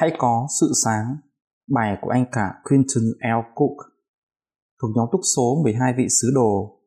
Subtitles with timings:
[0.00, 1.16] Hãy có sự sáng,
[1.70, 3.54] bài của anh cả Quinton L.
[3.54, 3.76] Cook
[4.82, 6.80] thuộc nhóm túc số 12 vị sứ đồ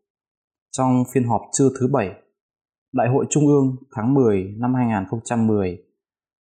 [0.72, 2.10] trong phiên họp trưa thứ bảy
[2.94, 5.78] Đại hội Trung ương tháng 10 năm 2010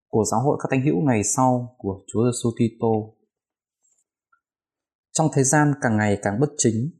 [0.08, 3.16] của Giáo hội các thánh hữu ngày sau của Chúa Giêsu Kitô.
[5.12, 6.90] Trong thời gian càng ngày càng bất chính,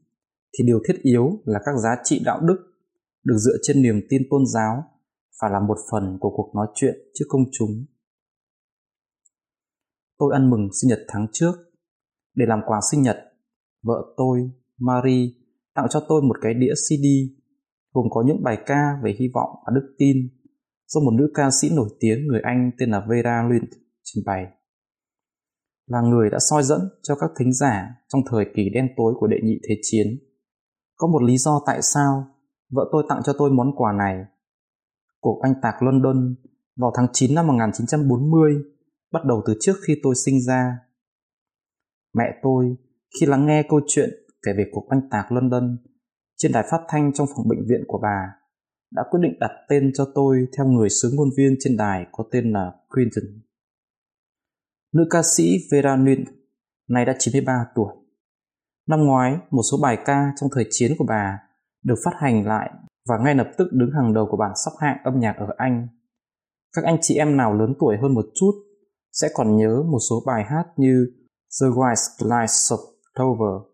[0.57, 2.57] thì điều thiết yếu là các giá trị đạo đức
[3.23, 4.83] được dựa trên niềm tin tôn giáo
[5.41, 7.85] phải là một phần của cuộc nói chuyện trước công chúng
[10.21, 11.51] tôi ăn mừng sinh nhật tháng trước.
[12.35, 13.17] Để làm quà sinh nhật,
[13.83, 15.29] vợ tôi, Marie,
[15.75, 17.05] tặng cho tôi một cái đĩa CD
[17.93, 20.17] gồm có những bài ca về hy vọng và đức tin
[20.87, 23.63] do một nữ ca sĩ nổi tiếng người Anh tên là Vera Lynn
[24.03, 24.45] trình bày.
[25.87, 29.27] Là người đã soi dẫn cho các thính giả trong thời kỳ đen tối của
[29.27, 30.07] đệ nhị thế chiến.
[30.95, 32.27] Có một lý do tại sao
[32.71, 34.25] vợ tôi tặng cho tôi món quà này.
[35.19, 36.35] Cuộc anh tạc London
[36.75, 38.53] vào tháng 9 năm 1940
[39.11, 40.77] bắt đầu từ trước khi tôi sinh ra.
[42.13, 42.75] Mẹ tôi,
[43.19, 44.09] khi lắng nghe câu chuyện
[44.45, 45.77] kể về cuộc oanh tạc London
[46.37, 48.41] trên đài phát thanh trong phòng bệnh viện của bà,
[48.91, 52.23] đã quyết định đặt tên cho tôi theo người sướng ngôn viên trên đài có
[52.31, 53.41] tên là Quinton.
[54.93, 56.25] Nữ ca sĩ Vera Nguyen,
[56.89, 57.93] nay đã 93 tuổi.
[58.87, 61.39] Năm ngoái, một số bài ca trong thời chiến của bà
[61.83, 62.71] được phát hành lại
[63.09, 65.87] và ngay lập tức đứng hàng đầu của bảng sắp hạng âm nhạc ở Anh.
[66.75, 68.51] Các anh chị em nào lớn tuổi hơn một chút
[69.11, 71.05] sẽ còn nhớ một số bài hát như
[71.61, 72.77] The White Lights of
[73.15, 73.71] Clover,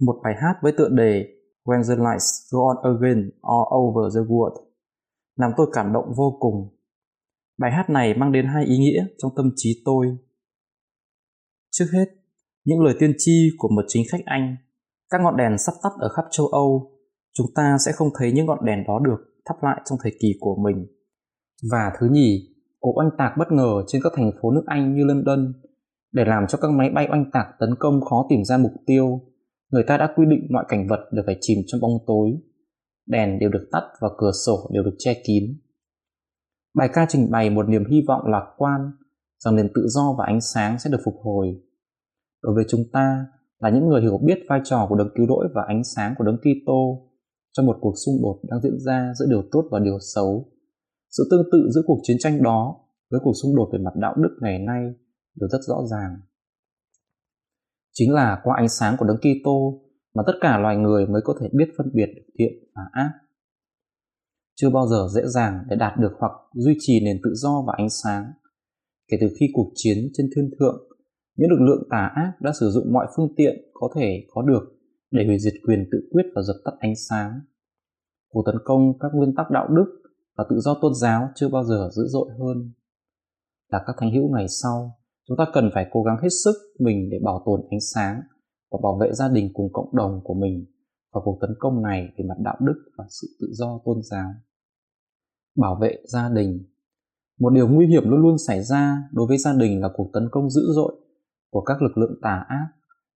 [0.00, 1.24] một bài hát với tựa đề
[1.64, 4.66] When the Lights Go On Again All Over the World,
[5.36, 6.76] làm tôi cảm động vô cùng.
[7.58, 10.06] Bài hát này mang đến hai ý nghĩa trong tâm trí tôi.
[11.70, 12.06] Trước hết,
[12.64, 14.56] những lời tiên tri của một chính khách Anh,
[15.10, 16.92] các ngọn đèn sắp tắt ở khắp châu Âu,
[17.32, 20.28] chúng ta sẽ không thấy những ngọn đèn đó được thắp lại trong thời kỳ
[20.40, 20.86] của mình.
[21.70, 25.04] Và thứ nhì, cuộc oanh tạc bất ngờ trên các thành phố nước Anh như
[25.04, 25.52] London
[26.12, 29.20] để làm cho các máy bay oanh tạc tấn công khó tìm ra mục tiêu.
[29.70, 32.30] Người ta đã quy định mọi cảnh vật đều phải chìm trong bóng tối.
[33.06, 35.44] Đèn đều được tắt và cửa sổ đều được che kín.
[36.74, 38.80] Bài ca trình bày một niềm hy vọng lạc quan
[39.38, 41.46] rằng nền tự do và ánh sáng sẽ được phục hồi.
[42.42, 43.26] Đối với chúng ta
[43.58, 46.24] là những người hiểu biết vai trò của đấng cứu rỗi và ánh sáng của
[46.24, 47.10] đấng Kitô
[47.52, 50.52] trong một cuộc xung đột đang diễn ra giữa điều tốt và điều xấu
[51.10, 52.76] sự tương tự giữa cuộc chiến tranh đó
[53.10, 54.82] với cuộc xung đột về mặt đạo đức ngày nay
[55.40, 56.20] đều rất rõ ràng.
[57.92, 59.82] Chính là qua ánh sáng của Đấng Kitô
[60.14, 63.10] mà tất cả loài người mới có thể biết phân biệt được thiện và ác.
[64.54, 67.74] Chưa bao giờ dễ dàng để đạt được hoặc duy trì nền tự do và
[67.76, 68.32] ánh sáng.
[69.10, 70.88] Kể từ khi cuộc chiến trên thiên thượng,
[71.36, 74.62] những lực lượng tà ác đã sử dụng mọi phương tiện có thể có được
[75.10, 77.40] để hủy diệt quyền tự quyết và dập tắt ánh sáng.
[78.28, 79.99] Cuộc tấn công các nguyên tắc đạo đức
[80.40, 82.72] và tự do tôn giáo chưa bao giờ dữ dội hơn.
[83.72, 87.08] Là các thánh hữu ngày sau, chúng ta cần phải cố gắng hết sức mình
[87.10, 88.20] để bảo tồn ánh sáng
[88.70, 90.66] và bảo vệ gia đình cùng cộng đồng của mình
[91.12, 94.30] và cuộc tấn công này về mặt đạo đức và sự tự do tôn giáo.
[95.56, 96.64] Bảo vệ gia đình
[97.40, 100.28] Một điều nguy hiểm luôn luôn xảy ra đối với gia đình là cuộc tấn
[100.32, 100.94] công dữ dội
[101.50, 102.66] của các lực lượng tà ác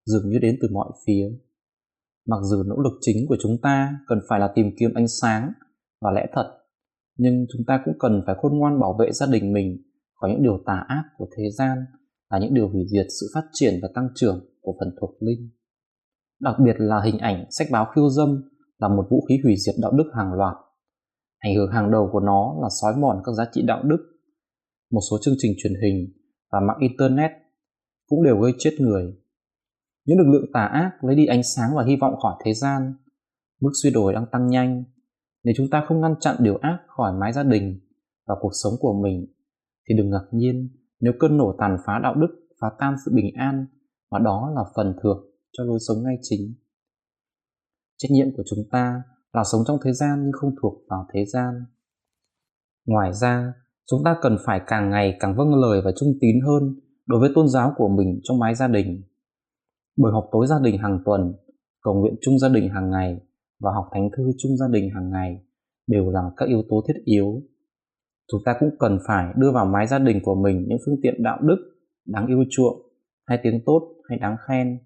[0.04, 1.30] dường như đến từ mọi phía.
[2.26, 5.52] Mặc dù nỗ lực chính của chúng ta cần phải là tìm kiếm ánh sáng
[6.00, 6.60] và lẽ thật
[7.16, 9.82] nhưng chúng ta cũng cần phải khôn ngoan bảo vệ gia đình mình
[10.14, 11.78] khỏi những điều tà ác của thế gian
[12.30, 15.50] là những điều hủy diệt sự phát triển và tăng trưởng của phần thuộc linh.
[16.40, 18.43] Đặc biệt là hình ảnh sách báo khiêu dâm
[18.78, 20.55] là một vũ khí hủy diệt đạo đức hàng loạt.
[21.38, 23.99] Ảnh hưởng hàng đầu của nó là xói mòn các giá trị đạo đức.
[24.90, 26.06] Một số chương trình truyền hình
[26.52, 27.31] và mạng Internet
[28.08, 29.14] cũng đều gây chết người.
[30.06, 32.94] Những lực lượng tà ác lấy đi ánh sáng và hy vọng khỏi thế gian.
[33.61, 34.84] Mức suy đổi đang tăng nhanh
[35.44, 37.81] nếu chúng ta không ngăn chặn điều ác khỏi mái gia đình
[38.26, 39.26] và cuộc sống của mình,
[39.88, 40.69] thì đừng ngạc nhiên
[41.00, 43.67] nếu cơn nổ tàn phá đạo đức phá tan sự bình an
[44.11, 46.55] mà đó là phần thưởng cho lối sống ngay chính.
[47.96, 49.02] Trách nhiệm của chúng ta
[49.32, 51.64] là sống trong thế gian nhưng không thuộc vào thế gian.
[52.87, 53.52] Ngoài ra,
[53.90, 57.31] chúng ta cần phải càng ngày càng vâng lời và trung tín hơn đối với
[57.35, 59.02] tôn giáo của mình trong mái gia đình.
[59.97, 61.35] Buổi họp tối gia đình hàng tuần,
[61.82, 63.20] cầu nguyện chung gia đình hàng ngày
[63.64, 65.40] và học thánh thư chung gia đình hàng ngày
[65.87, 67.43] đều là các yếu tố thiết yếu.
[68.32, 71.22] chúng ta cũng cần phải đưa vào mái gia đình của mình những phương tiện
[71.22, 71.56] đạo đức
[72.06, 72.76] đáng yêu chuộng,
[73.26, 74.78] hay tiếng tốt, hay đáng khen.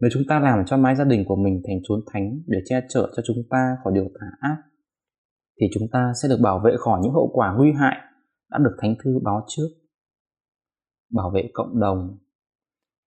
[0.00, 2.80] Nếu chúng ta làm cho mái gia đình của mình thành chốn thánh để che
[2.88, 4.56] chở cho chúng ta khỏi điều tà ác,
[5.60, 7.96] thì chúng ta sẽ được bảo vệ khỏi những hậu quả nguy hại
[8.50, 9.68] đã được thánh thư báo trước.
[11.12, 12.18] Bảo vệ cộng đồng.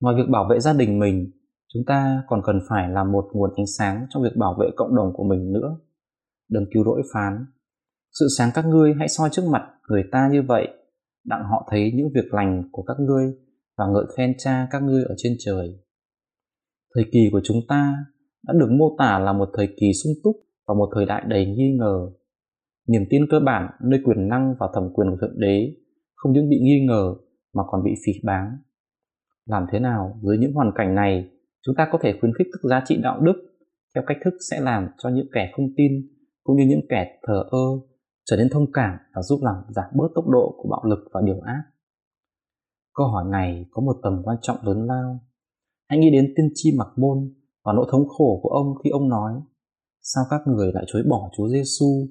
[0.02, 1.32] Ngoài việc bảo vệ gia đình mình
[1.74, 4.96] chúng ta còn cần phải là một nguồn ánh sáng trong việc bảo vệ cộng
[4.96, 5.78] đồng của mình nữa.
[6.50, 7.46] Đừng cứu rỗi phán.
[8.20, 10.68] Sự sáng các ngươi hãy soi trước mặt người ta như vậy,
[11.26, 13.34] đặng họ thấy những việc lành của các ngươi
[13.78, 15.80] và ngợi khen cha các ngươi ở trên trời.
[16.96, 17.94] Thời kỳ của chúng ta
[18.48, 20.36] đã được mô tả là một thời kỳ sung túc
[20.68, 22.10] và một thời đại đầy nghi ngờ.
[22.88, 25.76] Niềm tin cơ bản nơi quyền năng và thẩm quyền của thượng đế
[26.16, 27.16] không những bị nghi ngờ
[27.54, 28.58] mà còn bị phỉ báng.
[29.46, 31.30] Làm thế nào dưới những hoàn cảnh này
[31.68, 33.34] chúng ta có thể khuyến khích các giá trị đạo đức
[33.96, 35.92] theo cách thức sẽ làm cho những kẻ không tin
[36.44, 37.68] cũng như những kẻ thờ ơ
[38.26, 41.22] trở nên thông cảm và giúp làm giảm bớt tốc độ của bạo lực và
[41.26, 41.64] điều ác.
[42.94, 45.20] Câu hỏi này có một tầm quan trọng lớn lao.
[45.90, 47.34] Hãy nghĩ đến tiên tri mặc môn
[47.66, 49.34] và nỗi thống khổ của ông khi ông nói,
[50.02, 52.08] sao các người lại chối bỏ chúa giêsu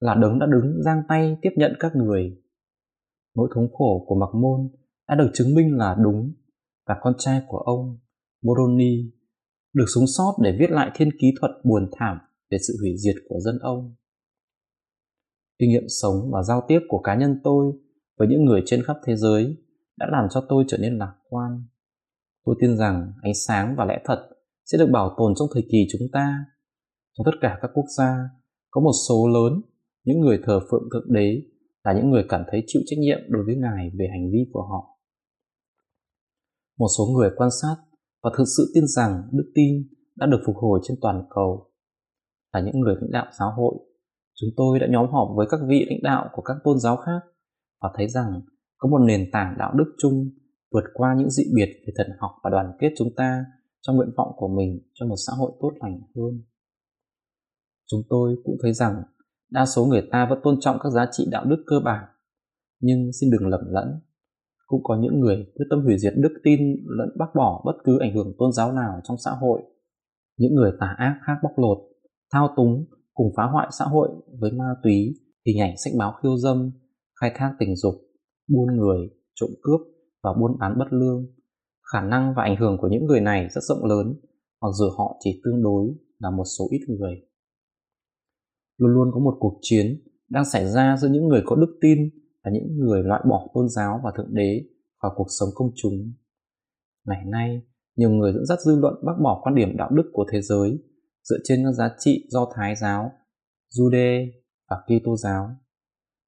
[0.00, 2.42] là đấng đã đứng giang tay tiếp nhận các người.
[3.36, 4.68] Nỗi thống khổ của mặc môn
[5.08, 6.32] đã được chứng minh là đúng
[6.86, 7.98] và con trai của ông
[8.46, 9.10] moroni
[9.72, 12.18] được sống sót để viết lại thiên ký thuật buồn thảm
[12.50, 13.94] về sự hủy diệt của dân ông
[15.58, 17.72] kinh nghiệm sống và giao tiếp của cá nhân tôi
[18.18, 19.56] với những người trên khắp thế giới
[19.96, 21.64] đã làm cho tôi trở nên lạc quan.
[22.44, 24.28] Tôi tin rằng ánh sáng và lẽ thật
[24.64, 26.44] sẽ được bảo tồn trong thời kỳ chúng ta.
[27.18, 28.16] Trong tất cả các quốc gia,
[28.70, 29.62] có một số lớn,
[30.04, 31.42] những người thờ phượng thượng đế
[31.84, 34.62] là những người cảm thấy chịu trách nhiệm đối với ngài về hành vi của
[34.62, 34.98] họ.
[36.78, 37.76] Một số người quan sát
[38.26, 41.70] và thực sự tin rằng đức tin đã được phục hồi trên toàn cầu.
[42.52, 43.74] Là những người lãnh đạo giáo hội,
[44.34, 47.20] chúng tôi đã nhóm họp với các vị lãnh đạo của các tôn giáo khác
[47.82, 48.40] và thấy rằng
[48.76, 50.30] có một nền tảng đạo đức chung
[50.72, 53.44] vượt qua những dị biệt về thần học và đoàn kết chúng ta
[53.80, 56.42] trong nguyện vọng của mình cho một xã hội tốt lành hơn.
[57.86, 59.02] Chúng tôi cũng thấy rằng
[59.50, 62.04] đa số người ta vẫn tôn trọng các giá trị đạo đức cơ bản,
[62.80, 64.00] nhưng xin đừng lầm lẫn
[64.66, 66.60] cũng có những người quyết tâm hủy diệt đức tin
[66.98, 69.62] lẫn bác bỏ bất cứ ảnh hưởng tôn giáo nào trong xã hội.
[70.38, 71.78] Những người tà ác khác bóc lột,
[72.32, 72.84] thao túng,
[73.14, 74.08] cùng phá hoại xã hội
[74.40, 75.14] với ma túy,
[75.46, 76.70] hình ảnh sách báo khiêu dâm,
[77.20, 77.94] khai thác tình dục,
[78.48, 79.80] buôn người, trộm cướp
[80.22, 81.26] và buôn bán bất lương.
[81.92, 84.14] Khả năng và ảnh hưởng của những người này rất rộng lớn,
[84.62, 87.14] mặc dù họ chỉ tương đối là một số ít người.
[88.78, 89.86] Luôn luôn có một cuộc chiến
[90.28, 91.98] đang xảy ra giữa những người có đức tin
[92.46, 94.64] là những người loại bỏ tôn giáo và thượng đế
[95.02, 96.12] khỏi cuộc sống công chúng.
[97.06, 97.62] Ngày nay,
[97.96, 100.78] nhiều người dẫn dắt dư luận bác bỏ quan điểm đạo đức của thế giới
[101.22, 103.12] dựa trên các giá trị do thái giáo,
[103.74, 104.30] jude
[104.70, 105.50] và kitô giáo.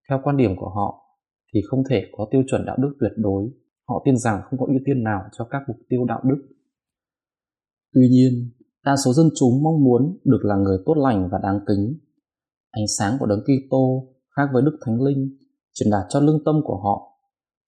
[0.08, 1.04] Theo quan điểm của họ,
[1.54, 3.50] thì không thể có tiêu chuẩn đạo đức tuyệt đối.
[3.88, 6.48] Họ tin rằng không có ưu tiên nào cho các mục tiêu đạo đức.
[7.94, 8.32] Tuy nhiên,
[8.84, 11.98] đa số dân chúng mong muốn được là người tốt lành và đáng kính.
[12.70, 15.38] Ánh sáng của đấng Kitô khác với đức thánh linh
[15.78, 17.20] truyền đạt cho lương tâm của họ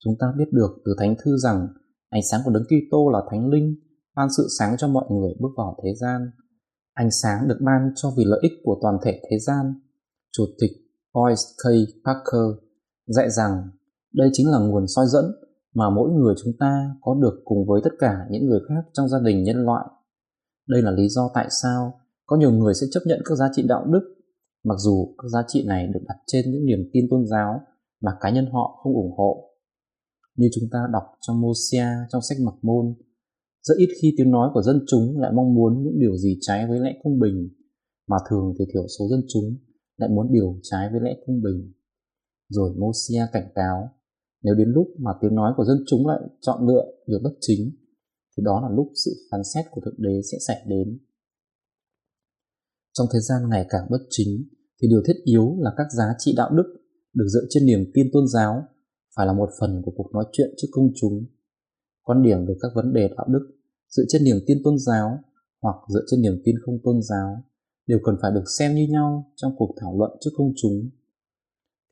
[0.05, 1.69] chúng ta biết được từ thánh thư rằng
[2.09, 3.77] ánh sáng của đấng Kitô là thánh linh
[4.17, 6.31] ban sự sáng cho mọi người bước vào thế gian
[6.93, 9.75] ánh sáng được ban cho vì lợi ích của toàn thể thế gian
[10.33, 10.71] chủ tịch
[11.15, 11.65] Boyce K.
[12.05, 12.65] Parker
[13.07, 13.69] dạy rằng
[14.15, 15.25] đây chính là nguồn soi dẫn
[15.75, 19.09] mà mỗi người chúng ta có được cùng với tất cả những người khác trong
[19.09, 19.87] gia đình nhân loại.
[20.69, 23.63] Đây là lý do tại sao có nhiều người sẽ chấp nhận các giá trị
[23.69, 24.15] đạo đức,
[24.65, 27.61] mặc dù các giá trị này được đặt trên những niềm tin tôn giáo
[28.01, 29.51] mà cá nhân họ không ủng hộ.
[30.37, 32.95] Như chúng ta đọc trong Mosia trong sách Mặc Môn,
[33.63, 36.67] rất ít khi tiếng nói của dân chúng lại mong muốn những điều gì trái
[36.69, 37.49] với lẽ công bình,
[38.09, 39.57] mà thường thì thiểu số dân chúng
[39.97, 41.73] lại muốn điều trái với lẽ công bình.
[42.49, 43.89] Rồi Mosia cảnh cáo,
[44.43, 47.71] nếu đến lúc mà tiếng nói của dân chúng lại chọn lựa điều bất chính,
[48.37, 50.99] thì đó là lúc sự phán xét của Thượng Đế sẽ xảy đến.
[52.93, 54.45] Trong thời gian ngày càng bất chính,
[54.83, 56.80] thì điều thiết yếu là các giá trị đạo đức
[57.15, 58.65] được dựa trên niềm tin tôn giáo
[59.17, 61.25] phải là một phần của cuộc nói chuyện trước công chúng.
[62.03, 63.51] Quan điểm về các vấn đề đạo đức
[63.89, 65.19] dựa trên niềm tin tôn giáo
[65.63, 67.45] hoặc dựa trên niềm tin không tôn giáo
[67.87, 70.91] đều cần phải được xem như nhau trong cuộc thảo luận trước công chúng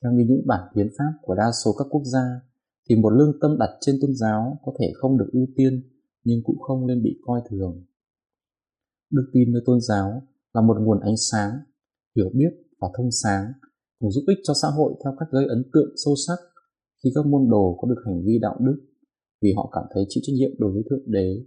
[0.02, 2.40] theo như những bản hiến pháp của đa số các quốc gia,
[2.88, 5.82] thì một lương tâm đặt trên tôn giáo có thể không được ưu tiên
[6.24, 7.84] nhưng cũng không nên bị coi thường.
[9.10, 10.22] Đức tin nơi tôn giáo
[10.52, 11.58] là một nguồn ánh sáng,
[12.16, 13.52] hiểu biết và thông sáng
[13.98, 16.38] cùng giúp ích cho xã hội theo cách gây ấn tượng sâu sắc
[17.04, 18.78] khi các môn đồ có được hành vi đạo đức,
[19.42, 21.44] vì họ cảm thấy chịu trách nhiệm đối với Thượng Đế.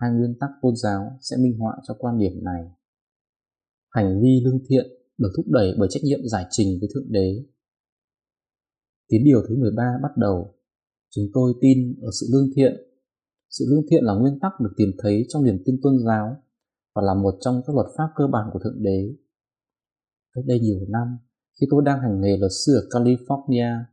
[0.00, 2.62] Hai nguyên tắc tôn giáo sẽ minh họa cho quan điểm này.
[3.90, 4.86] Hành vi lương thiện
[5.18, 7.44] được thúc đẩy bởi trách nhiệm giải trình với Thượng Đế.
[9.08, 10.54] Tín điều thứ 13 bắt đầu.
[11.10, 12.72] Chúng tôi tin ở sự lương thiện.
[13.50, 16.36] Sự lương thiện là nguyên tắc được tìm thấy trong niềm tin tôn giáo
[16.94, 19.14] và là một trong các luật pháp cơ bản của Thượng Đế.
[20.34, 21.18] Cách đây nhiều năm,
[21.60, 23.84] khi tôi đang hành nghề luật sư ở California,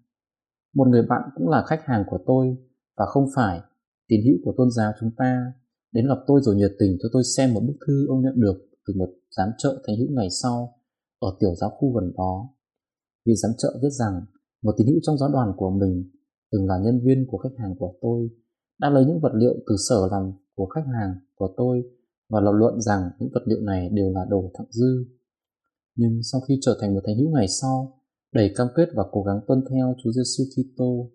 [0.75, 2.57] một người bạn cũng là khách hàng của tôi
[2.98, 3.62] và không phải
[4.07, 5.53] tín hữu của tôn giáo chúng ta
[5.91, 8.57] đến gặp tôi rồi nhiệt tình cho tôi xem một bức thư ông nhận được
[8.88, 10.74] từ một giám trợ thánh hữu ngày sau
[11.19, 12.50] ở tiểu giáo khu gần đó.
[13.25, 14.21] Vị giám trợ viết rằng
[14.62, 16.12] một tín hữu trong giáo đoàn của mình
[16.51, 18.29] từng là nhân viên của khách hàng của tôi
[18.79, 21.83] đã lấy những vật liệu từ sở làm của khách hàng của tôi
[22.29, 25.05] và lập luận rằng những vật liệu này đều là đồ thặng dư.
[25.95, 28.01] Nhưng sau khi trở thành một thánh hữu ngày sau,
[28.33, 31.12] đầy cam kết và cố gắng tuân theo Chúa Giêsu Kitô,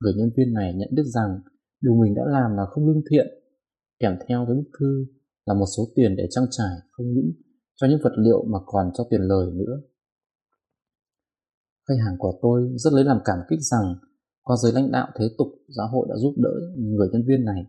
[0.00, 1.40] người nhân viên này nhận biết rằng
[1.80, 3.26] điều mình đã làm là không lương thiện.
[3.98, 5.06] Kèm theo với bức thư
[5.46, 7.32] là một số tiền để trang trải không những
[7.76, 9.80] cho những vật liệu mà còn cho tiền lời nữa.
[11.88, 13.94] Khách hàng của tôi rất lấy làm cảm kích rằng
[14.42, 17.62] qua giới lãnh đạo thế tục giáo hội đã giúp đỡ người nhân viên này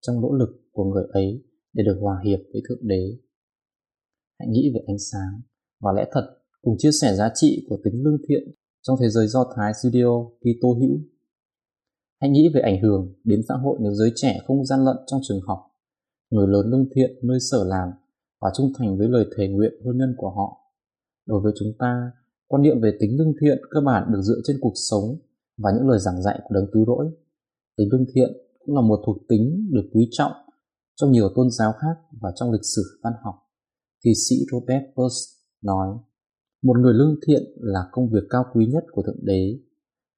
[0.00, 3.18] trong nỗ lực của người ấy để được hòa hiệp với Thượng Đế.
[4.38, 5.40] Hãy nghĩ về ánh sáng
[5.82, 6.26] và lẽ thật
[6.62, 8.42] cùng chia sẻ giá trị của tính lương thiện
[8.82, 10.98] trong thế giới Do Thái Studio Kitô hữu.
[12.20, 15.20] Hãy nghĩ về ảnh hưởng đến xã hội nếu giới trẻ không gian lận trong
[15.22, 15.58] trường học,
[16.30, 17.88] người lớn lương thiện nơi sở làm
[18.40, 20.58] và trung thành với lời thề nguyện hôn nhân của họ.
[21.26, 22.10] Đối với chúng ta,
[22.46, 25.18] quan niệm về tính lương thiện cơ bản được dựa trên cuộc sống
[25.58, 27.10] và những lời giảng dạy của đấng cứu rỗi.
[27.76, 30.32] Tính lương thiện cũng là một thuộc tính được quý trọng
[30.96, 33.34] trong nhiều tôn giáo khác và trong lịch sử văn học.
[34.04, 35.98] Thi sĩ Robert Burst nói,
[36.62, 39.58] một người lương thiện là công việc cao quý nhất của Thượng Đế.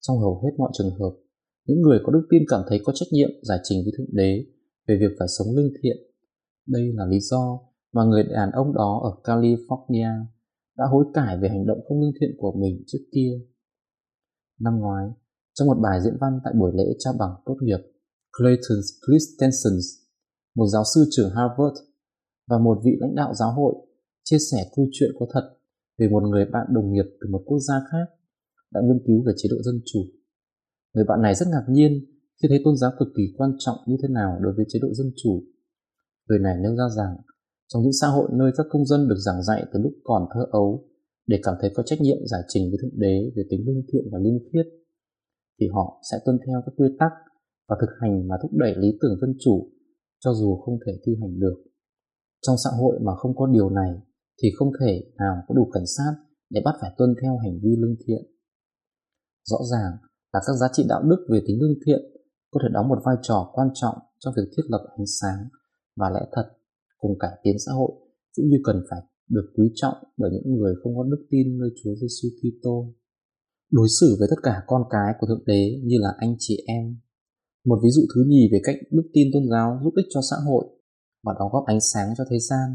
[0.00, 1.12] Trong hầu hết mọi trường hợp,
[1.66, 4.44] những người có đức tin cảm thấy có trách nhiệm giải trình với Thượng Đế
[4.88, 5.96] về việc phải sống lương thiện.
[6.66, 7.60] Đây là lý do
[7.92, 10.24] mà người đàn ông đó ở California
[10.76, 13.40] đã hối cải về hành động không lương thiện của mình trước kia.
[14.60, 15.08] Năm ngoái,
[15.54, 17.78] trong một bài diễn văn tại buổi lễ trao bằng tốt nghiệp,
[18.38, 19.78] Clayton Christensen,
[20.56, 21.76] một giáo sư trưởng Harvard
[22.48, 23.74] và một vị lãnh đạo giáo hội
[24.24, 25.56] chia sẻ câu chuyện có thật
[25.98, 28.06] về một người bạn đồng nghiệp từ một quốc gia khác
[28.70, 30.00] đã nghiên cứu về chế độ dân chủ.
[30.94, 31.92] Người bạn này rất ngạc nhiên
[32.42, 34.88] khi thấy tôn giáo cực kỳ quan trọng như thế nào đối với chế độ
[34.94, 35.42] dân chủ.
[36.28, 37.16] Người này nêu ra rằng
[37.68, 40.46] trong những xã hội nơi các công dân được giảng dạy từ lúc còn thơ
[40.50, 40.88] ấu
[41.26, 44.04] để cảm thấy có trách nhiệm giải trình với Thượng Đế về tính lương thiện
[44.12, 44.66] và liêm khiết,
[45.60, 47.12] thì họ sẽ tuân theo các quy tắc
[47.68, 49.70] và thực hành mà thúc đẩy lý tưởng dân chủ
[50.20, 51.64] cho dù không thể thi hành được.
[52.46, 53.90] Trong xã hội mà không có điều này
[54.42, 56.12] thì không thể nào có đủ cảnh sát
[56.50, 58.22] để bắt phải tuân theo hành vi lương thiện.
[59.44, 59.92] Rõ ràng
[60.32, 62.00] là các giá trị đạo đức về tính lương thiện
[62.50, 65.48] có thể đóng một vai trò quan trọng trong việc thiết lập ánh sáng
[65.96, 66.46] và lẽ thật
[66.98, 67.92] cùng cải tiến xã hội,
[68.36, 71.70] cũng như cần phải được quý trọng bởi những người không có đức tin nơi
[71.82, 72.94] Chúa Giêsu Kitô.
[73.70, 76.96] Đối xử với tất cả con cái của Thượng Đế như là anh chị em.
[77.64, 80.36] Một ví dụ thứ nhì về cách đức tin tôn giáo giúp ích cho xã
[80.46, 80.64] hội
[81.24, 82.68] và đóng góp ánh sáng cho thế gian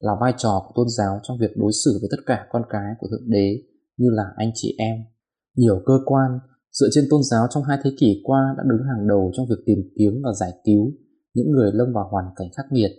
[0.00, 2.94] là vai trò của tôn giáo trong việc đối xử với tất cả con cái
[2.98, 3.62] của Thượng Đế
[3.96, 4.96] như là anh chị em.
[5.56, 6.38] Nhiều cơ quan
[6.72, 9.62] dựa trên tôn giáo trong hai thế kỷ qua đã đứng hàng đầu trong việc
[9.66, 10.92] tìm kiếm và giải cứu
[11.34, 12.90] những người lâm vào hoàn cảnh khắc nghiệt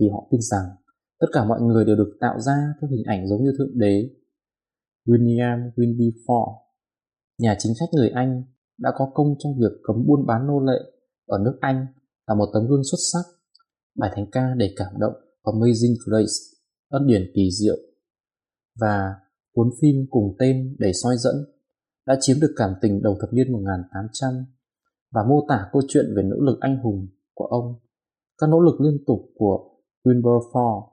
[0.00, 0.66] vì họ tin rằng
[1.20, 4.10] tất cả mọi người đều được tạo ra theo hình ảnh giống như Thượng Đế.
[5.06, 6.54] William Winby Ford,
[7.38, 8.42] nhà chính sách người Anh,
[8.78, 10.78] đã có công trong việc cấm buôn bán nô lệ
[11.26, 11.86] ở nước Anh
[12.26, 13.24] là một tấm gương xuất sắc.
[13.98, 15.12] Bài thánh ca để cảm động
[15.46, 16.36] Amazing Grace,
[16.88, 17.76] ân điển kỳ diệu
[18.80, 19.14] và
[19.54, 21.34] cuốn phim cùng tên để soi dẫn
[22.06, 24.44] đã chiếm được cảm tình đầu thập niên 1800
[25.12, 27.74] và mô tả câu chuyện về nỗ lực anh hùng của ông,
[28.38, 29.70] các nỗ lực liên tục của
[30.04, 30.88] Wilberforce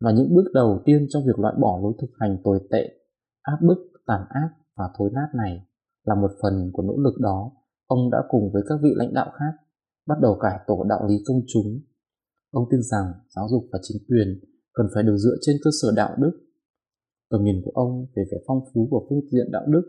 [0.00, 2.88] là những bước đầu tiên trong việc loại bỏ lối thực hành tồi tệ,
[3.42, 5.66] áp bức, tàn ác và thối nát này.
[6.04, 7.52] Là một phần của nỗ lực đó,
[7.86, 9.52] ông đã cùng với các vị lãnh đạo khác
[10.06, 11.80] bắt đầu cải tổ đạo lý công chúng
[12.58, 14.28] Ông tin rằng giáo dục và chính quyền
[14.72, 16.34] cần phải được dựa trên cơ sở đạo đức.
[17.30, 19.84] Tầm nhìn của ông về vẻ phong phú của phương diện đạo đức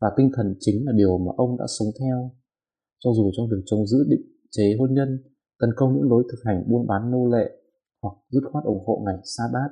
[0.00, 2.30] và tinh thần chính là điều mà ông đã sống theo.
[2.98, 5.08] Cho dù trong việc chống giữ định chế hôn nhân,
[5.60, 7.46] tấn công những lối thực hành buôn bán nô lệ
[8.02, 9.70] hoặc dứt khoát ủng hộ ngày sa bát.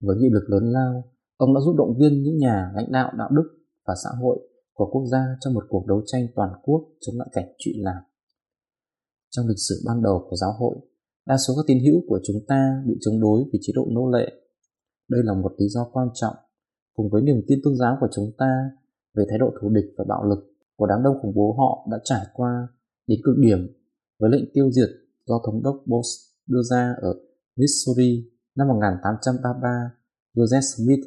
[0.00, 1.04] Với nghị lực lớn lao,
[1.36, 3.48] ông đã giúp động viên những nhà lãnh đạo đạo đức
[3.86, 4.38] và xã hội
[4.72, 8.02] của quốc gia trong một cuộc đấu tranh toàn quốc chống lại cảnh trụy lạc.
[9.30, 10.76] Trong lịch sử ban đầu của giáo hội,
[11.30, 14.10] Đa số các tín hữu của chúng ta bị chống đối vì chế độ nô
[14.10, 14.32] lệ.
[15.08, 16.34] Đây là một lý do quan trọng,
[16.94, 18.70] cùng với niềm tin tôn giáo của chúng ta
[19.14, 20.38] về thái độ thù địch và bạo lực
[20.76, 22.68] của đám đông khủng bố họ đã trải qua
[23.06, 23.58] đến cực điểm
[24.18, 24.88] với lệnh tiêu diệt
[25.26, 26.08] do thống đốc Bush
[26.46, 27.14] đưa ra ở
[27.56, 29.90] Missouri năm 1833,
[30.34, 31.04] Joseph Smith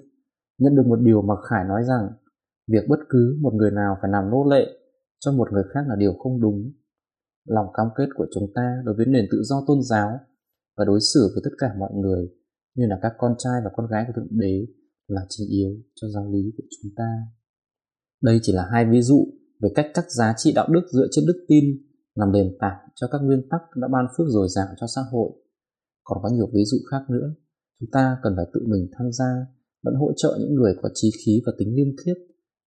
[0.58, 2.10] nhận được một điều mà Khải nói rằng
[2.68, 4.68] việc bất cứ một người nào phải làm nô lệ
[5.20, 6.72] cho một người khác là điều không đúng
[7.46, 10.20] lòng cam kết của chúng ta đối với nền tự do tôn giáo
[10.78, 12.30] và đối xử với tất cả mọi người
[12.76, 14.68] như là các con trai và con gái của thượng đế
[15.08, 17.10] là chính yếu cho giáo lý của chúng ta.
[18.22, 19.28] Đây chỉ là hai ví dụ
[19.62, 21.66] về cách các giá trị đạo đức dựa trên đức tin
[22.16, 25.32] làm nền tảng cho các nguyên tắc đã ban phước dồi dào cho xã hội.
[26.04, 27.34] Còn có nhiều ví dụ khác nữa,
[27.80, 29.32] chúng ta cần phải tự mình tham gia,
[29.84, 32.18] vẫn hỗ trợ những người có trí khí và tính liêm khiết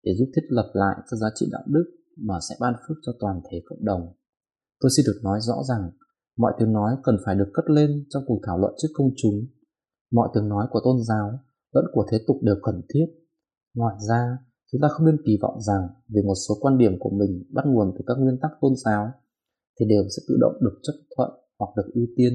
[0.05, 1.85] để giúp thiết lập lại các giá trị đạo đức
[2.17, 4.13] mà sẽ ban phước cho toàn thể cộng đồng
[4.81, 5.91] tôi xin được nói rõ rằng,
[6.37, 9.47] mọi tiếng nói cần phải được cất lên trong cuộc thảo luận trước công chúng.
[10.13, 11.31] Mọi tiếng nói của tôn giáo,
[11.75, 13.07] lẫn của thế tục đều cần thiết.
[13.75, 14.39] Ngoài ra,
[14.73, 17.65] chúng ta không nên kỳ vọng rằng vì một số quan điểm của mình bắt
[17.67, 19.11] nguồn từ các nguyên tắc tôn giáo,
[19.81, 22.33] thì đều sẽ tự động được chấp thuận hoặc được ưu tiên.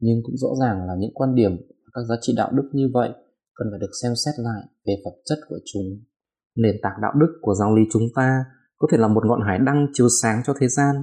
[0.00, 2.90] Nhưng cũng rõ ràng là những quan điểm và các giá trị đạo đức như
[2.94, 3.10] vậy
[3.54, 5.84] cần phải được xem xét lại về phẩm chất của chúng.
[6.56, 8.44] Nền tảng đạo đức của giáo lý chúng ta
[8.78, 10.94] có thể là một ngọn hải đăng chiếu sáng cho thế gian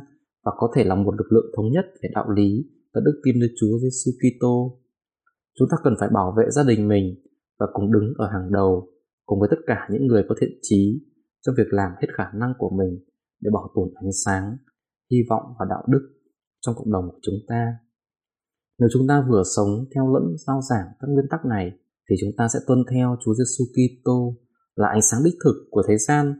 [0.46, 3.40] và có thể là một lực lượng thống nhất về đạo lý và đức tin
[3.40, 4.82] nơi Chúa Giêsu Kitô.
[5.60, 7.16] Chúng ta cần phải bảo vệ gia đình mình
[7.60, 8.90] và cùng đứng ở hàng đầu
[9.26, 11.06] cùng với tất cả những người có thiện trí
[11.42, 13.00] trong việc làm hết khả năng của mình
[13.42, 14.58] để bảo tồn ánh sáng,
[15.12, 16.10] hy vọng và đạo đức
[16.62, 17.74] trong cộng đồng của chúng ta.
[18.80, 21.72] Nếu chúng ta vừa sống theo lẫn giao giảng các nguyên tắc này
[22.10, 24.36] thì chúng ta sẽ tuân theo Chúa Giêsu Kitô
[24.76, 26.34] là ánh sáng đích thực của thế gian.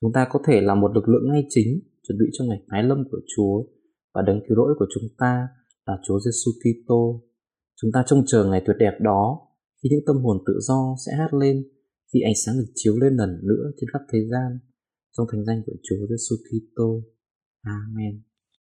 [0.00, 2.82] Chúng ta có thể là một lực lượng ngay chính chuẩn bị cho ngày tái
[2.82, 3.64] lâm của Chúa
[4.14, 5.48] và đấng cứu rỗi của chúng ta
[5.86, 7.22] là Chúa Giêsu Kitô.
[7.80, 9.38] Chúng ta trông chờ ngày tuyệt đẹp đó,
[9.82, 11.56] khi những tâm hồn tự do sẽ hát lên,
[12.12, 14.58] khi ánh sáng được chiếu lên lần nữa trên khắp thế gian,
[15.16, 17.02] trong thánh danh của Chúa Giêsu Kitô.
[17.62, 18.29] Amen.